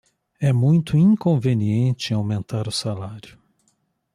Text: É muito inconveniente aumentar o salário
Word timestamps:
É 0.39 0.51
muito 0.51 0.97
inconveniente 0.97 2.11
aumentar 2.11 2.67
o 2.67 2.71
salário 2.71 3.37